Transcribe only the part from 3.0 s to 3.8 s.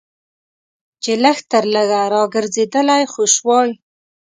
خو شوای.